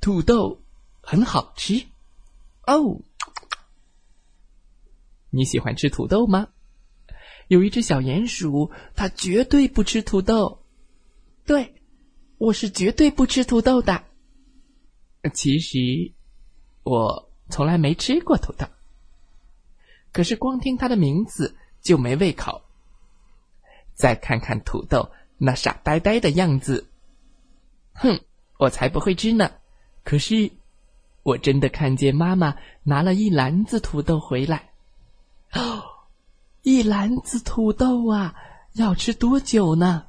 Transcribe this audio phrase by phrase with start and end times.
[0.00, 0.62] 土豆
[1.02, 1.86] 很好吃
[2.66, 3.02] 哦！
[5.28, 6.48] 你喜欢吃土豆吗？
[7.48, 10.62] 有一只小鼹鼠，它绝对不吃土豆。
[11.44, 11.74] 对，
[12.38, 14.04] 我是绝对不吃土豆的。
[15.34, 15.78] 其实
[16.82, 18.66] 我从来没吃过土豆，
[20.12, 22.62] 可是光听它的名字就没胃口。
[23.92, 26.88] 再看看土豆那傻呆呆的样子，
[27.92, 28.18] 哼，
[28.58, 29.59] 我才不会吃呢！
[30.02, 30.50] 可是，
[31.22, 34.70] 我真的看见妈妈拿了一篮子土豆回来。
[35.52, 35.82] 哦，
[36.62, 38.34] 一篮子土豆啊，
[38.74, 40.06] 要吃多久呢？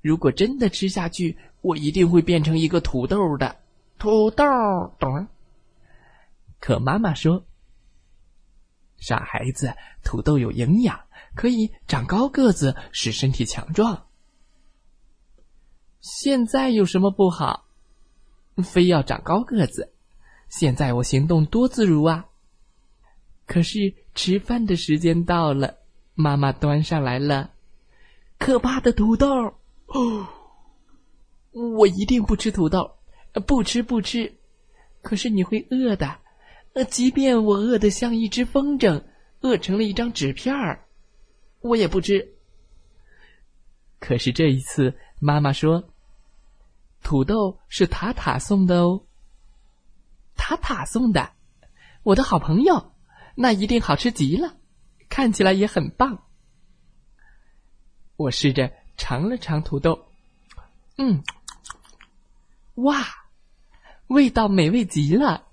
[0.00, 3.56] 如果真的吃下去，我一定会变成一个土豆的
[3.98, 4.44] 土豆。
[4.98, 5.28] 懂？
[6.58, 7.44] 可妈妈说
[8.98, 11.00] ：“傻孩子，土豆有营养，
[11.34, 14.06] 可以长高个子，使身体强壮。
[16.00, 17.66] 现在有什么不好？”
[18.62, 19.92] 非要长高个子，
[20.48, 22.26] 现在我行动多自如啊！
[23.46, 25.78] 可是吃饭的时间到了，
[26.14, 27.50] 妈妈端上来了
[28.38, 29.28] 可怕的土豆。
[29.86, 30.28] 哦，
[31.50, 32.90] 我一定不吃土豆，
[33.46, 34.32] 不吃不吃。
[35.02, 36.18] 可是你会饿的，
[36.74, 39.02] 呃，即便我饿得像一只风筝，
[39.40, 40.84] 饿成了一张纸片儿，
[41.60, 42.34] 我也不吃。
[43.98, 45.89] 可是这一次，妈妈说。
[47.10, 49.02] 土豆是塔塔送的哦，
[50.36, 51.32] 塔塔送的，
[52.04, 52.92] 我的好朋友，
[53.34, 54.54] 那一定好吃极了，
[55.08, 56.22] 看起来也很棒。
[58.14, 60.06] 我试着尝了尝土豆，
[60.98, 61.24] 嗯，
[62.76, 63.04] 哇，
[64.06, 65.48] 味道美味极了！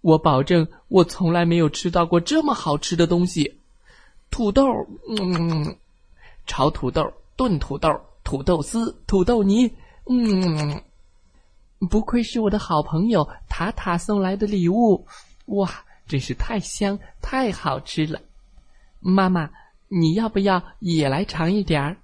[0.00, 3.60] 我保证，我从来没有吃到过这么好吃的东西。
[4.30, 4.64] 土豆，
[5.06, 5.76] 嗯，
[6.46, 7.90] 炒土豆，炖土豆，
[8.24, 9.70] 土豆丝，土豆泥。
[10.04, 10.82] 嗯，
[11.88, 15.06] 不愧是我的好朋友塔塔送来的礼物，
[15.46, 18.20] 哇，真是太香太好吃了！
[18.98, 19.50] 妈妈，
[19.88, 21.96] 你要不要也来尝一点儿？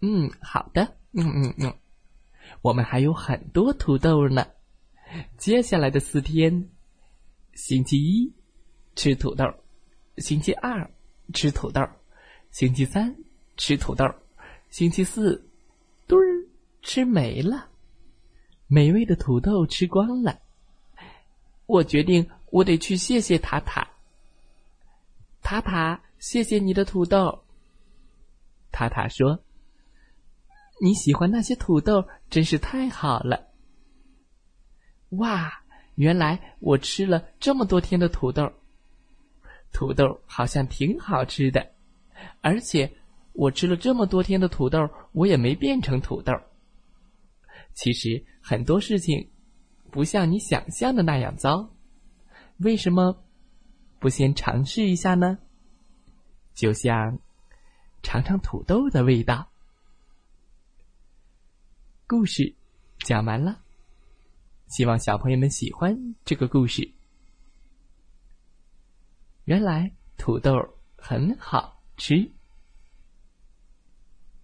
[0.00, 1.74] 嗯，好的，嗯嗯嗯，
[2.62, 4.46] 我们还有很多土豆呢。
[5.36, 6.68] 接下来的四天，
[7.54, 8.34] 星期一
[8.94, 9.44] 吃土豆，
[10.18, 10.90] 星期二
[11.32, 11.80] 吃土豆，
[12.50, 13.16] 星期三
[13.56, 14.04] 吃土豆，
[14.70, 15.42] 星期四。
[16.96, 17.68] 吃没了，
[18.68, 20.38] 美味的土豆吃光了。
[21.66, 23.86] 我决定，我得去谢谢塔塔。
[25.42, 27.44] 塔塔，谢谢你的土豆。
[28.72, 29.38] 塔塔说
[30.80, 33.48] ：“你喜欢那些土豆，真是太好了。”
[35.20, 35.52] 哇，
[35.96, 38.50] 原来我吃了这么多天的土豆，
[39.70, 41.72] 土豆好像挺好吃的，
[42.40, 42.90] 而且
[43.34, 46.32] 我吃了这么多天的土豆，我也没变成土豆。
[47.76, 49.30] 其实很多事情
[49.90, 51.70] 不像你想象的那样糟，
[52.56, 53.22] 为什么
[53.98, 55.38] 不先尝试一下呢？
[56.54, 57.20] 就像
[58.02, 59.46] 尝尝土豆的味道。
[62.06, 62.56] 故事
[63.00, 63.62] 讲完了，
[64.68, 66.90] 希望小朋友们喜欢这个故事。
[69.44, 70.52] 原来土豆
[70.96, 72.32] 很好吃。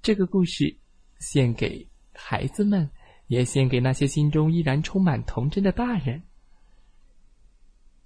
[0.00, 0.78] 这个故事
[1.20, 2.90] 献给孩子们。
[3.28, 6.22] 也献给那些心中依然充满童真的大人。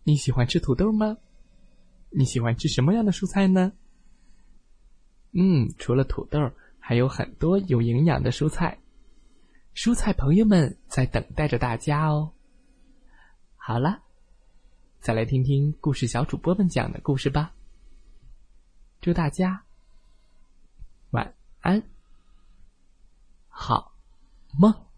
[0.04, 1.16] 你喜欢吃土豆吗？
[2.10, 3.72] 你喜欢吃什么样的蔬菜呢？
[5.30, 8.78] 嗯，除了土豆，还有很多有营养的蔬菜。
[9.74, 12.34] 蔬菜朋友们在等待着大家哦。
[13.56, 14.02] 好了，
[15.00, 17.54] 再来听听故事小主播们讲的故事吧。
[19.00, 19.64] 祝大家
[21.12, 21.82] 晚安，
[23.48, 23.94] 好
[24.58, 24.91] 梦。